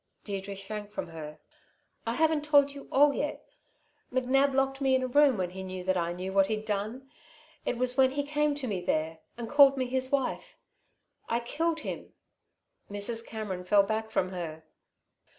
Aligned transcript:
Deirdre 0.23 0.55
shrank 0.55 0.89
from 0.91 1.09
her. 1.09 1.37
"I 2.07 2.15
haven't 2.15 2.43
told 2.43 2.73
you 2.73 2.87
all 2.91 3.13
yet. 3.13 3.45
McNab 4.11 4.51
locked 4.55 4.81
me 4.81 4.95
in 4.95 5.03
a 5.03 5.07
room 5.07 5.37
when 5.37 5.51
he 5.51 5.61
knew 5.61 5.83
that 5.83 5.95
I 5.95 6.11
knew 6.11 6.33
what 6.33 6.47
he'd 6.47 6.65
done. 6.65 7.07
It 7.67 7.77
was 7.77 7.97
when 7.97 8.09
he 8.09 8.23
came 8.23 8.55
to 8.55 8.67
me 8.67 8.81
there 8.81 9.19
and 9.37 9.47
called 9.47 9.77
me 9.77 9.85
his 9.85 10.11
wife 10.11 10.57
I 11.29 11.39
killed 11.39 11.81
him." 11.81 12.13
Mrs. 12.89 13.23
Cameron 13.23 13.63
fell 13.63 13.83
back 13.83 14.09
from 14.09 14.29
her. 14.31 14.63